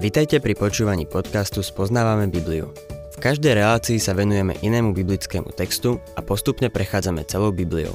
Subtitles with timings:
[0.00, 2.72] Vitajte pri počúvaní podcastu Spoznávame Bibliu.
[3.12, 7.92] V každej relácii sa venujeme inému biblickému textu a postupne prechádzame celou Bibliou.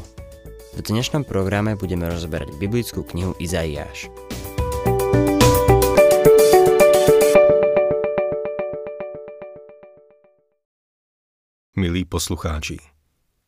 [0.78, 4.14] V dnešnom programe budeme rozberať biblickú knihu Izaiáš.
[11.74, 12.86] Milí poslucháči,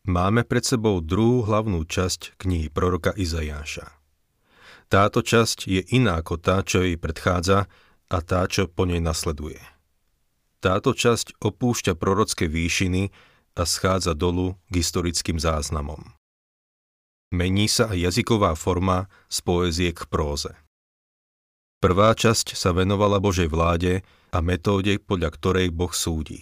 [0.09, 3.93] máme pred sebou druhú hlavnú časť knihy proroka Izajáša.
[4.89, 7.69] Táto časť je iná ako tá, čo jej predchádza
[8.07, 9.60] a tá, čo po nej nasleduje.
[10.64, 13.14] Táto časť opúšťa prorocké výšiny
[13.57, 16.18] a schádza dolu k historickým záznamom.
[17.33, 20.56] Mení sa aj jazyková forma z poézie k próze.
[21.78, 24.02] Prvá časť sa venovala Božej vláde
[24.33, 26.42] a metóde, podľa ktorej Boh súdi.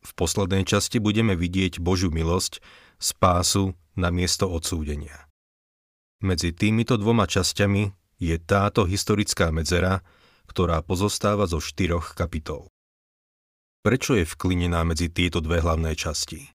[0.00, 2.64] V poslednej časti budeme vidieť Božiu milosť,
[2.96, 5.28] spásu na miesto odsúdenia.
[6.24, 10.00] Medzi týmito dvoma časťami je táto historická medzera,
[10.50, 12.66] ktorá pozostáva zo štyroch kapitol.
[13.86, 16.50] Prečo je vklinená medzi tieto dve hlavné časti?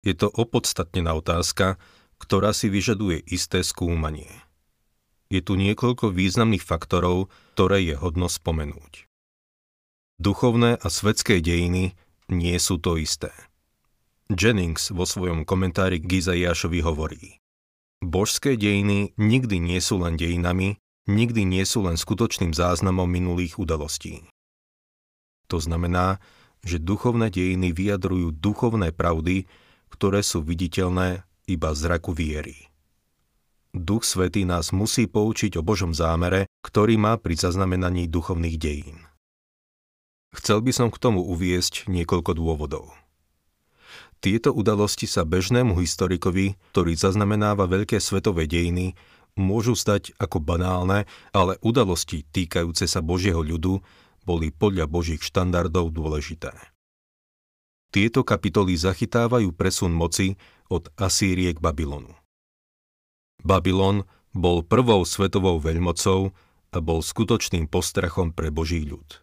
[0.00, 1.76] Je to opodstatnená otázka,
[2.16, 4.32] ktorá si vyžaduje isté skúmanie.
[5.28, 9.04] Je tu niekoľko významných faktorov, ktoré je hodno spomenúť.
[10.16, 11.92] Duchovné a svetské dejiny
[12.32, 13.30] nie sú to isté.
[14.32, 17.40] Jennings vo svojom komentári k Izaiášovi hovorí
[18.00, 24.26] Božské dejiny nikdy nie sú len dejinami, nikdy nie sú len skutočným záznamom minulých udalostí.
[25.48, 26.20] To znamená,
[26.60, 29.48] že duchovné dejiny vyjadrujú duchovné pravdy,
[29.88, 32.70] ktoré sú viditeľné iba z raku viery.
[33.70, 38.98] Duch Svetý nás musí poučiť o Božom zámere, ktorý má pri zaznamenaní duchovných dejín.
[40.34, 42.94] Chcel by som k tomu uviesť niekoľko dôvodov.
[44.20, 48.94] Tieto udalosti sa bežnému historikovi, ktorý zaznamenáva veľké svetové dejiny,
[49.38, 53.82] môžu stať ako banálne, ale udalosti týkajúce sa Božieho ľudu
[54.24, 56.52] boli podľa Božích štandardov dôležité.
[57.90, 60.38] Tieto kapitoly zachytávajú presun moci
[60.70, 62.14] od Asýrie k Babylonu.
[63.42, 66.30] Babylon bol prvou svetovou veľmocou
[66.70, 69.18] a bol skutočným postrachom pre Boží ľud.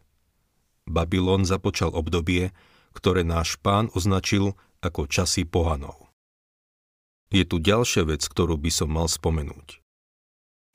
[0.83, 2.51] Babylon započal obdobie,
[2.91, 6.11] ktoré náš pán označil ako časy pohanov.
[7.31, 9.79] Je tu ďalšia vec, ktorú by som mal spomenúť.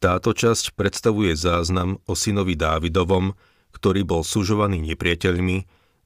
[0.02, 3.38] Táto časť predstavuje záznam o synovi Dávidovom,
[3.70, 5.56] ktorý bol sužovaný nepriateľmi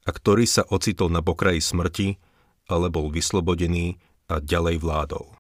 [0.05, 2.21] a ktorý sa ocitol na pokraji smrti,
[2.69, 3.97] ale bol vyslobodený
[4.29, 5.33] a ďalej vládol.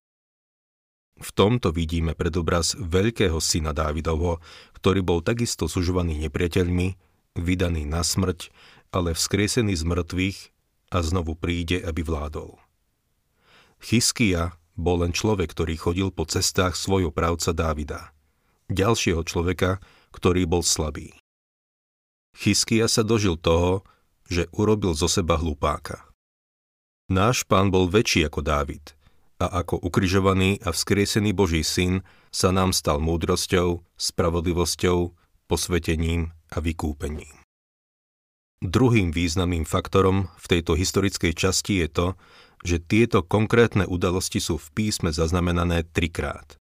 [1.20, 4.40] V tomto vidíme predobraz veľkého syna Dávidovho,
[4.72, 6.96] ktorý bol takisto sužovaný nepriateľmi,
[7.36, 8.48] vydaný na smrť,
[8.88, 10.38] ale vzkriesený z mŕtvych
[10.96, 12.56] a znovu príde, aby vládol.
[13.84, 18.00] Chyskia bol len človek, ktorý chodil po cestách svojho právca Dávida–
[18.72, 19.78] ďalšieho človeka,
[20.14, 21.14] ktorý bol slabý.
[22.36, 23.84] Chyskia sa dožil toho,
[24.28, 26.04] že urobil zo seba hlupáka.
[27.06, 28.92] Náš pán bol väčší ako Dávid
[29.38, 32.02] a ako ukrižovaný a vzkriesený Boží syn
[32.34, 35.14] sa nám stal múdrosťou, spravodlivosťou,
[35.46, 37.36] posvetením a vykúpením.
[38.64, 42.06] Druhým významným faktorom v tejto historickej časti je to,
[42.64, 46.58] že tieto konkrétne udalosti sú v písme zaznamenané trikrát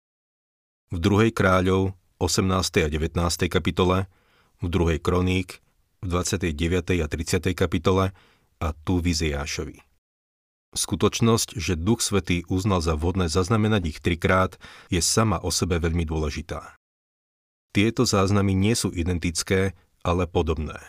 [0.92, 1.32] v 2.
[1.32, 2.84] kráľov 18.
[2.84, 3.16] a 19.
[3.48, 4.12] kapitole,
[4.60, 5.00] v 2.
[5.00, 5.64] kroník
[6.04, 6.52] v 29.
[7.00, 7.56] a 30.
[7.56, 8.12] kapitole
[8.60, 9.80] a tu v Izeášovi.
[10.76, 14.60] Skutočnosť, že Duch Svetý uznal za vhodné zaznamenať ich trikrát,
[14.92, 16.76] je sama o sebe veľmi dôležitá.
[17.72, 19.72] Tieto záznamy nie sú identické,
[20.04, 20.80] ale podobné.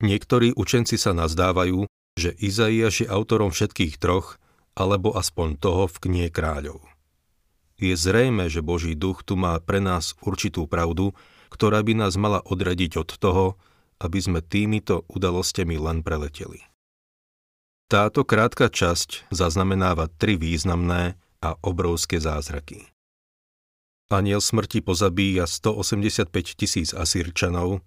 [0.00, 1.84] Niektorí učenci sa nazdávajú,
[2.16, 4.40] že Izaiáš je autorom všetkých troch,
[4.72, 6.95] alebo aspoň toho v knihe kráľov.
[7.76, 11.12] Je zrejme, že Boží duch tu má pre nás určitú pravdu,
[11.52, 13.44] ktorá by nás mala odradiť od toho,
[14.00, 16.64] aby sme týmito udalostiami len preleteli.
[17.86, 22.90] Táto krátka časť zaznamenáva tri významné a obrovské zázraky.
[24.10, 27.82] Aniel smrti pozabíja 185 tisíc Asírčanov,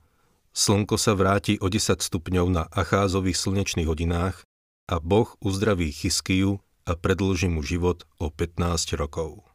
[0.56, 4.44] slnko sa vráti o 10 stupňov na Acházových slnečných hodinách
[4.88, 9.49] a Boh uzdraví Chyskiju a predlží mu život o 15 rokov.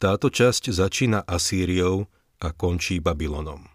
[0.00, 2.08] Táto časť začína Asýriou
[2.40, 3.68] a končí Babylonom.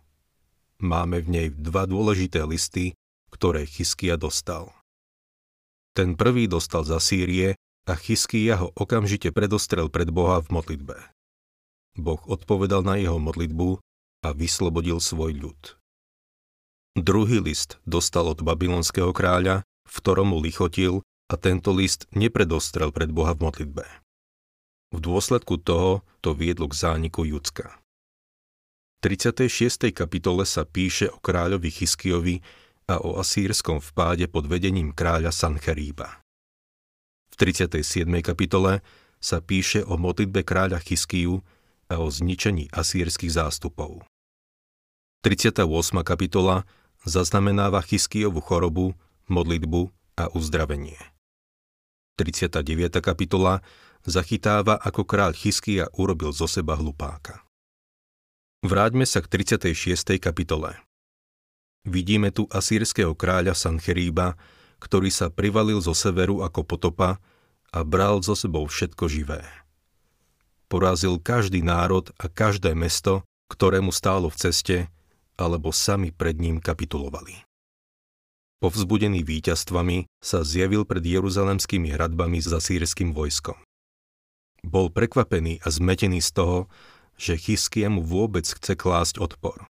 [0.81, 2.98] Máme v nej dva dôležité listy,
[3.30, 4.74] ktoré Chyskia dostal.
[5.94, 7.50] Ten prvý dostal z Asýrie
[7.86, 10.98] a Chyskia ho okamžite predostrel pred Boha v modlitbe.
[11.94, 13.77] Boh odpovedal na jeho modlitbu
[14.25, 15.77] a vyslobodil svoj ľud.
[16.98, 23.13] Druhý list dostal od babylonského kráľa, v ktorom mu lichotil a tento list nepredostrel pred
[23.13, 23.86] Boha v modlitbe.
[24.95, 27.83] V dôsledku toho to viedlo k zániku Judska.
[29.03, 29.92] 36.
[29.92, 32.39] kapitole sa píše o kráľovi Chyskiovi
[32.88, 36.24] a o asýrskom vpáde pod vedením kráľa Sancheríba.
[37.27, 38.07] V 37.
[38.24, 38.80] kapitole
[39.19, 41.44] sa píše o modlitbe kráľa Chyskiu
[41.91, 44.07] a o zničení asýrskych zástupov.
[45.27, 45.59] 38.
[46.07, 46.63] kapitola
[47.03, 48.95] zaznamenáva Chyskijovú chorobu,
[49.27, 50.98] modlitbu a uzdravenie.
[52.15, 52.63] 39.
[53.03, 53.59] kapitola
[54.06, 57.46] zachytáva, ako kráľ Chyskija urobil zo seba hlupáka.
[58.66, 60.18] Vráťme sa k 36.
[60.18, 60.74] kapitole.
[61.86, 64.34] Vidíme tu asýrského kráľa Sancheríba,
[64.81, 67.22] ktorý sa privalil zo severu ako potopa
[67.69, 69.46] a bral zo sebou všetko živé.
[70.66, 73.22] Porazil každý národ a každé mesto,
[73.54, 74.78] ktorému stálo v ceste,
[75.38, 77.46] alebo sami pred ním kapitulovali.
[78.63, 83.60] Povzbudený víťazstvami sa zjavil pred jeruzalemskými hradbami s asýrským vojskom.
[84.65, 86.59] Bol prekvapený a zmetený z toho,
[87.15, 89.69] že Chyskia mu vôbec chce klásť odpor.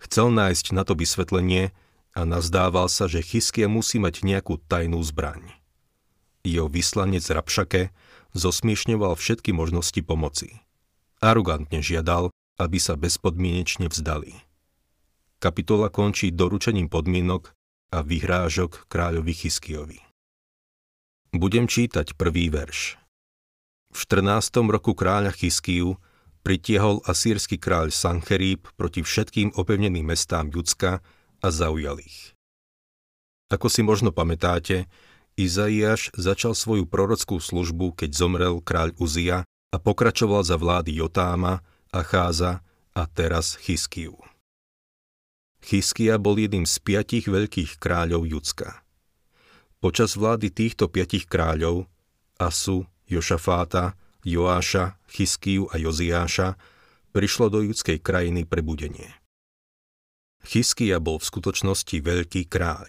[0.00, 1.74] Chcel nájsť na to vysvetlenie
[2.14, 5.50] a nazdával sa, že Chyskia musí mať nejakú tajnú zbraň.
[6.46, 7.90] Jeho vyslanec Rapšake
[8.36, 10.60] zosmiešňoval všetky možnosti pomoci.
[11.18, 12.30] Arugantne žiadal,
[12.60, 14.38] aby sa bezpodmienečne vzdali.
[15.42, 17.50] Kapitola končí doručením podmienok
[17.92, 20.00] a vyhrážok kráľovi Chyskiovi.
[21.34, 23.03] Budem čítať prvý verš.
[23.94, 24.58] V 14.
[24.74, 25.94] roku kráľa Chyskiu
[26.42, 30.98] pritiehol asýrsky kráľ Sancheríb proti všetkým opevneným mestám Judska
[31.38, 32.34] a zaujal ich.
[33.54, 34.90] Ako si možno pamätáte,
[35.38, 41.62] Izaiáš začal svoju prorockú službu, keď zomrel kráľ Uzia a pokračoval za vlády Jotáma,
[41.94, 42.66] Acháza
[42.98, 44.18] a teraz Chyskiu.
[45.62, 48.82] Chyskia bol jedným z piatich veľkých kráľov Judska.
[49.78, 51.86] Počas vlády týchto piatich kráľov,
[52.42, 56.56] Asu, Jošafáta, Joáša, Chyskiu a Joziáša,
[57.12, 59.12] prišlo do judskej krajiny prebudenie.
[60.44, 62.88] Chyskia bol v skutočnosti veľký kráľ.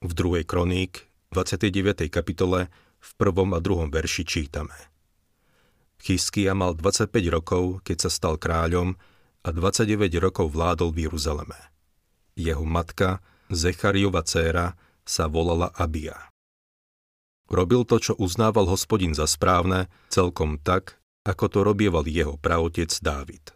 [0.00, 2.10] V druhej kroník, 29.
[2.10, 2.70] kapitole,
[3.00, 4.76] v prvom a druhom verši čítame.
[6.00, 8.96] Chyskia mal 25 rokov, keď sa stal kráľom
[9.44, 11.58] a 29 rokov vládol v Jeruzaleme.
[12.36, 13.20] Jeho matka,
[13.50, 16.30] Zechariova dcéra, sa volala Abia.
[17.50, 23.50] Robil to, čo uznával hospodin za správne, celkom tak, ako to robieval jeho praotec Dávid.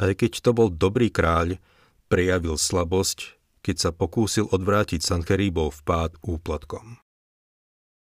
[0.00, 1.60] Aj keď to bol dobrý kráľ,
[2.08, 6.98] prejavil slabosť, keď sa pokúsil odvrátiť Sancheríbov vpád úplatkom.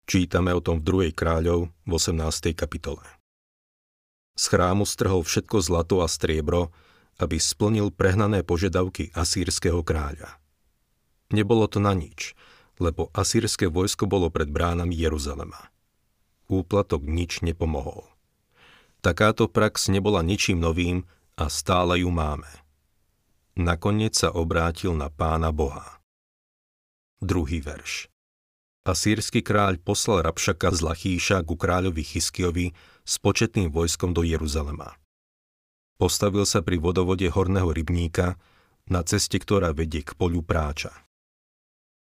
[0.05, 2.53] Čítame o tom v druhej kráľov v 18.
[2.53, 3.05] kapitole.
[4.37, 6.71] Z chrámu strhol všetko zlato a striebro,
[7.19, 10.39] aby splnil prehnané požiadavky asýrskeho kráľa.
[11.29, 12.33] Nebolo to na nič,
[12.79, 15.69] lebo asýrske vojsko bolo pred bránami Jeruzalema.
[16.49, 18.07] Úplatok nič nepomohol.
[18.99, 21.05] Takáto prax nebola ničím novým
[21.39, 22.49] a stále ju máme.
[23.59, 25.99] Nakoniec sa obrátil na pána Boha.
[27.19, 28.07] Druhý verš.
[28.87, 32.71] Asýrsky kráľ poslal Rabšaka z Lachíša ku kráľovi Chyskiovi
[33.03, 34.95] s početným vojskom do Jeruzalema.
[35.99, 38.39] Postavil sa pri vodovode Horného rybníka
[38.87, 40.95] na ceste, ktorá vedie k polu práča.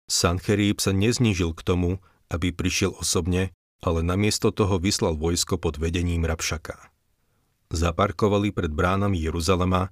[0.07, 1.99] Sancherib sa neznížil k tomu,
[2.31, 3.51] aby prišiel osobne,
[3.83, 6.79] ale namiesto toho vyslal vojsko pod vedením Rabšaka.
[7.67, 9.91] Zaparkovali pred bránami Jeruzalema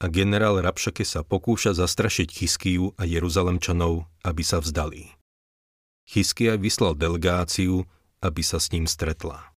[0.00, 5.12] a generál Rabšake sa pokúša zastrašiť Chyskiu a Jeruzalemčanov, aby sa vzdali.
[6.08, 7.84] Chyskia vyslal delegáciu,
[8.24, 9.52] aby sa s ním stretla.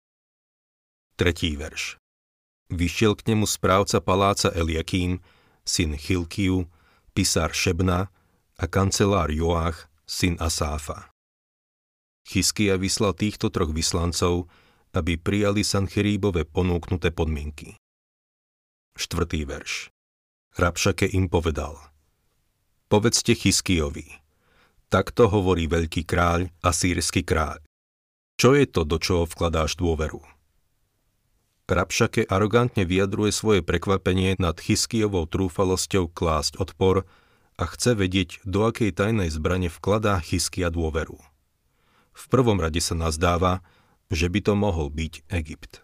[1.14, 2.02] Tretí verš.
[2.75, 5.23] Vyšiel k nemu správca paláca Eliakým,
[5.62, 6.66] syn Chilkiu,
[7.14, 8.11] pisár Šebna
[8.59, 11.09] a kancelár Joach, syn Asáfa.
[12.28, 14.52] Chyskia vyslal týchto troch vyslancov,
[14.92, 17.81] aby prijali Sancheríbove ponúknuté podmienky.
[18.92, 19.88] Štvrtý verš.
[20.61, 21.81] Rabšake im povedal.
[22.92, 24.21] Povedzte Chyskiovi.
[24.92, 27.64] Takto hovorí veľký kráľ a sírsky kráľ.
[28.37, 30.21] Čo je to, do čoho vkladáš dôveru?
[31.73, 37.09] Rabšake arogantne vyjadruje svoje prekvapenie nad Chyskijovou trúfalosťou klásť odpor
[37.61, 41.21] a chce vedieť, do akej tajnej zbrane vkladá Chyskia dôveru.
[42.12, 43.64] V prvom rade sa nazdáva,
[44.12, 45.80] že by to mohol byť Egypt.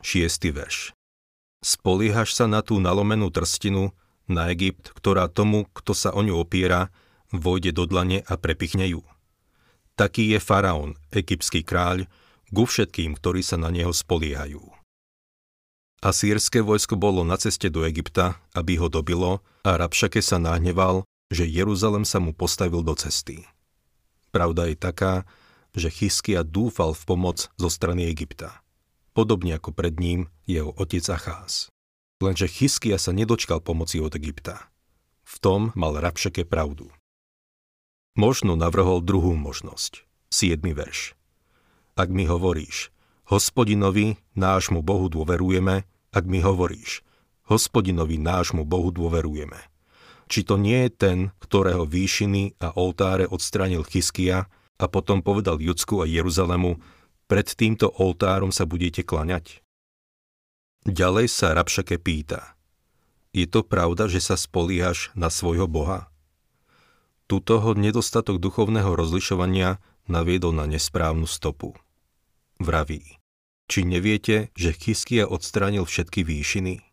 [0.00, 0.96] Šiestý verš.
[1.64, 3.96] Spoliehaš sa na tú nalomenú trstinu,
[4.28, 6.92] na Egypt, ktorá tomu, kto sa o ňu opiera,
[7.32, 9.04] vojde do dlane a prepichne ju.
[9.94, 12.08] Taký je faraón, egyptský kráľ,
[12.54, 14.73] ku všetkým, ktorí sa na neho spoliehajú.
[16.04, 21.48] Asýrske vojsko bolo na ceste do Egypta, aby ho dobilo a Rabšake sa nahneval, že
[21.48, 23.48] Jeruzalem sa mu postavil do cesty.
[24.28, 25.24] Pravda je taká,
[25.72, 28.60] že Chyskia dúfal v pomoc zo strany Egypta,
[29.16, 31.72] podobne ako pred ním jeho otec Acház.
[32.20, 34.68] Lenže Chyskia sa nedočkal pomoci od Egypta.
[35.24, 36.92] V tom mal Rabšake pravdu.
[38.12, 40.04] Možno navrhol druhú možnosť.
[40.28, 40.60] 7.
[40.68, 41.16] verš.
[41.96, 42.92] Ak mi hovoríš,
[43.24, 47.02] hospodinovi, nášmu Bohu dôverujeme, ak mi hovoríš,
[47.50, 49.58] hospodinovi, nášmu Bohu dôverujeme.
[50.30, 56.00] Či to nie je ten, ktorého výšiny a oltáre odstránil Chyskia a potom povedal Judsku
[56.00, 56.80] a Jeruzalemu,
[57.26, 59.60] pred týmto oltárom sa budete klaňať?
[60.86, 62.54] Ďalej sa Rabšake pýta,
[63.34, 66.06] je to pravda, že sa spoliaš na svojho Boha?
[67.26, 71.74] Tutoho nedostatok duchovného rozlišovania naviedol na nesprávnu stopu.
[72.62, 73.18] Vraví,
[73.68, 76.84] či neviete, že Chyskia odstránil všetky výšiny?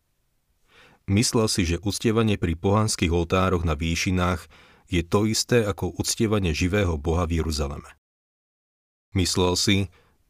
[1.12, 4.48] Myslel si, že uctievanie pri pohanských oltároch na výšinách
[4.88, 7.92] je to isté ako uctievanie živého Boha v Jeruzaleme.
[9.12, 9.78] Myslel si,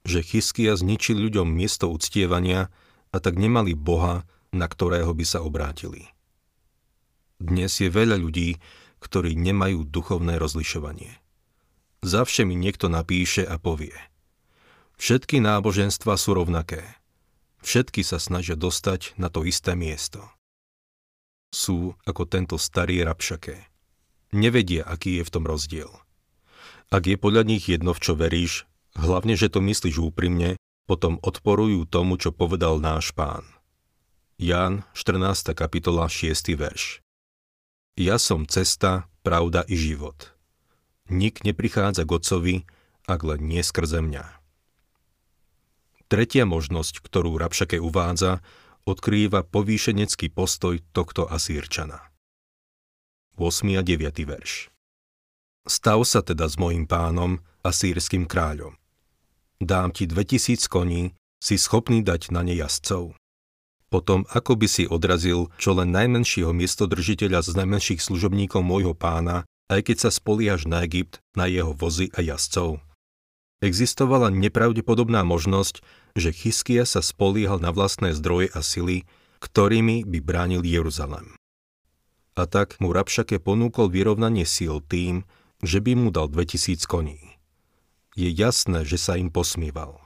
[0.02, 2.74] že Chyskia zničil ľuďom miesto uctievania
[3.14, 6.10] a tak nemali Boha, na ktorého by sa obrátili.
[7.38, 8.58] Dnes je veľa ľudí,
[9.02, 11.18] ktorí nemajú duchovné rozlišovanie.
[12.02, 13.94] Zavše mi niekto napíše a povie
[15.02, 16.86] Všetky náboženstva sú rovnaké.
[17.66, 20.22] Všetky sa snažia dostať na to isté miesto.
[21.50, 23.66] Sú ako tento starý rabšaké.
[24.32, 25.90] Nevedia, aký je v tom rozdiel.
[26.94, 31.90] Ak je podľa nich jedno, v čo veríš, hlavne, že to myslíš úprimne, potom odporujú
[31.90, 33.44] tomu, čo povedal náš pán–
[34.42, 35.54] Ján 14.
[35.54, 36.58] kapitola 6.
[36.58, 37.06] verš.
[37.94, 40.34] Ja som cesta, pravda i život.
[41.14, 42.56] Nik neprichádza k Otcovi,
[43.06, 44.41] ak len nie skrze mňa.
[46.12, 48.44] Tretia možnosť, ktorú Rabšake uvádza,
[48.84, 52.12] odkrýva povýšenecký postoj tohto Asírčana.
[53.40, 53.80] 8.
[53.80, 54.12] a 9.
[54.28, 54.68] verš.
[55.64, 58.76] Stav sa teda s mojim pánom, asýrským kráľom.
[59.64, 63.16] Dám ti 2000 koní, si schopný dať na ne jazdcov
[63.92, 69.92] potom ako by si odrazil čo len najmenšieho miestodržiteľa z najmenších služobníkov môjho pána, aj
[69.92, 72.80] keď sa spoliaš na Egypt, na jeho vozy a jazdcov.
[73.62, 75.86] Existovala nepravdepodobná možnosť,
[76.18, 79.06] že Chyskia sa spoliehal na vlastné zdroje a sily,
[79.38, 81.38] ktorými by bránil Jeruzalem.
[82.34, 85.30] A tak mu Rabšake ponúkol vyrovnanie síl tým,
[85.62, 87.22] že by mu dal 2000 koní.
[88.18, 90.02] Je jasné, že sa im posmíval.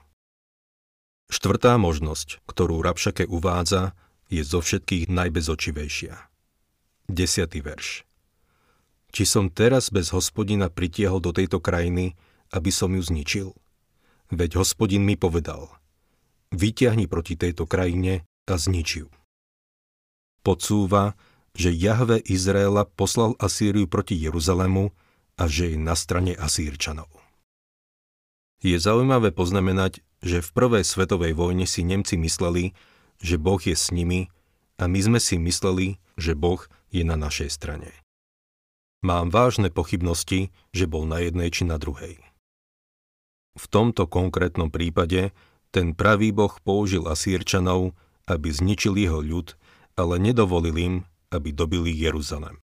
[1.32, 3.96] Štvrtá možnosť, ktorú Rabšake uvádza,
[4.28, 6.14] je zo všetkých najbezočivejšia.
[7.08, 8.04] Desiatý verš.
[9.14, 12.18] Či som teraz bez hospodina pritiehol do tejto krajiny,
[12.52, 13.48] aby som ju zničil?
[14.30, 15.70] Veď hospodin mi povedal,
[16.50, 19.08] vyťahni proti tejto krajine a zniči ju.
[20.42, 21.18] Podsúva,
[21.56, 24.92] že Jahve Izraela poslal Asýriu proti Jeruzalému
[25.40, 27.10] a že je na strane Asýrčanov.
[28.62, 32.72] Je zaujímavé poznamenať, že v prvej svetovej vojne si Nemci mysleli,
[33.20, 34.32] že Boh je s nimi
[34.80, 36.60] a my sme si mysleli, že Boh
[36.92, 37.92] je na našej strane.
[39.04, 42.16] Mám vážne pochybnosti, že bol na jednej či na druhej.
[43.56, 45.32] V tomto konkrétnom prípade
[45.72, 47.96] ten pravý Boh použil Asírčanov,
[48.28, 49.56] aby zničil jeho ľud,
[49.96, 50.94] ale nedovolil im,
[51.32, 52.60] aby dobili Jeruzalem.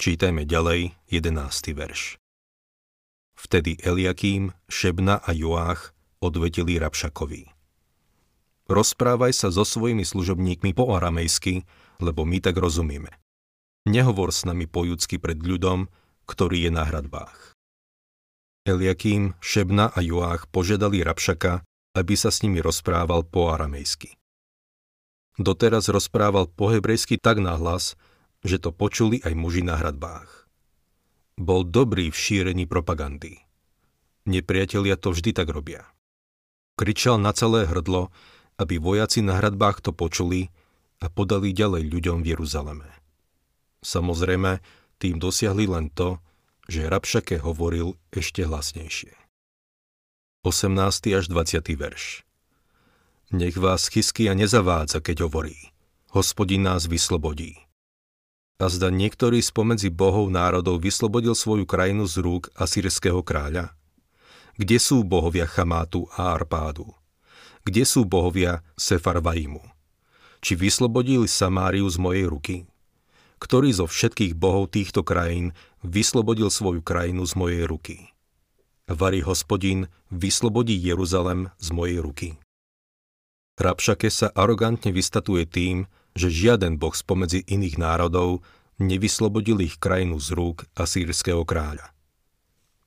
[0.00, 1.76] Čítajme ďalej 11.
[1.76, 2.16] verš.
[3.36, 7.48] Vtedy Eliakým, Šebna a Joách odvetili Rabšakovi.
[8.68, 11.64] Rozprávaj sa so svojimi služobníkmi po aramejsky,
[11.98, 13.12] lebo my tak rozumieme.
[13.88, 15.88] Nehovor s nami po judsky pred ľudom,
[16.28, 17.59] ktorý je na hradbách.
[18.68, 21.64] Eliakým, Šebna a Joách požiadali Rabšaka,
[21.96, 24.20] aby sa s nimi rozprával po aramejsky.
[25.40, 27.96] Doteraz rozprával po hebrejsky tak nahlas,
[28.44, 30.44] že to počuli aj muži na hradbách.
[31.40, 33.40] Bol dobrý v šírení propagandy.
[34.28, 35.88] Nepriatelia to vždy tak robia.
[36.76, 38.12] Kričal na celé hrdlo,
[38.60, 40.52] aby vojaci na hradbách to počuli
[41.00, 42.88] a podali ďalej ľuďom v Jeruzaleme.
[43.80, 44.60] Samozrejme,
[45.00, 46.20] tým dosiahli len to,
[46.70, 49.10] že Rabšake hovoril ešte hlasnejšie.
[50.46, 51.18] 18.
[51.18, 51.66] až 20.
[51.74, 52.22] verš
[53.34, 55.58] Nech vás Chyskia nezavádza, keď hovorí,
[56.14, 57.58] hospodin nás vyslobodí.
[58.62, 63.74] A zda niektorý spomedzi bohov národov vyslobodil svoju krajinu z rúk asýrského kráľa?
[64.54, 66.86] Kde sú bohovia Chamátu a Arpádu?
[67.66, 69.64] Kde sú bohovia Sefarvaimu?
[70.38, 72.56] Či vyslobodili Samáriu z mojej ruky?
[73.40, 77.96] Ktorý zo všetkých bohov týchto krajín vyslobodil svoju krajinu z mojej ruky?
[78.84, 82.28] Vary hospodin vyslobodí Jeruzalem z mojej ruky.
[83.56, 88.44] Rabšake sa arogantne vystatuje tým, že žiaden boh spomedzi iných národov
[88.76, 91.92] nevyslobodil ich krajinu z rúk asýrskeho kráľa.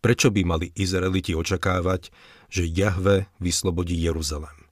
[0.03, 2.11] Prečo by mali Izraeliti očakávať,
[2.51, 4.63] že Jahve vyslobodí Jeruzalem?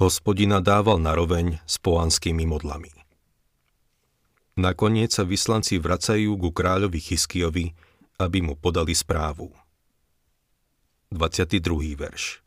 [0.00, 2.99] hospodina dával naroveň s poanskými modlami.
[4.60, 7.72] Nakoniec sa vyslanci vracajú ku kráľovi Chyskiovi,
[8.20, 9.48] aby mu podali správu.
[11.08, 11.96] 22.
[11.96, 12.44] verš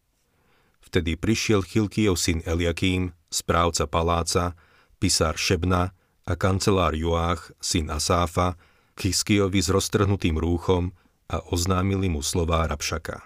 [0.86, 4.53] Vtedy prišiel Chilkijov syn Eliakým, správca paláca,
[5.01, 5.98] pisár Šebna
[6.29, 8.62] a kancelár Joách, syn Asáfa,
[8.93, 10.93] k Chyskiovi s roztrhnutým rúchom
[11.34, 13.25] a oznámili mu slová Rabšaka.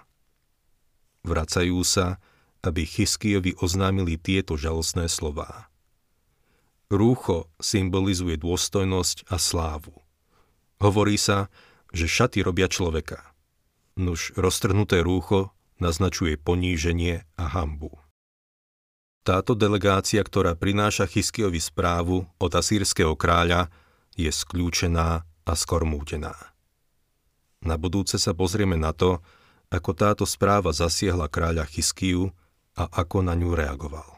[1.28, 2.16] Vracajú sa,
[2.64, 5.68] aby Chyskiovi oznámili tieto žalostné slová.
[6.88, 9.92] Rúcho symbolizuje dôstojnosť a slávu.
[10.80, 11.52] Hovorí sa,
[11.92, 13.36] že šaty robia človeka.
[14.00, 17.92] Nuž roztrhnuté rúcho naznačuje poníženie a hambu.
[19.20, 23.68] Táto delegácia, ktorá prináša Chyskiovi správu od asýrského kráľa,
[24.16, 26.32] je skľúčená a skormútená.
[27.60, 29.20] Na budúce sa pozrieme na to,
[29.68, 32.32] ako táto správa zasiahla kráľa Chyskiu
[32.72, 34.17] a ako na ňu reagoval.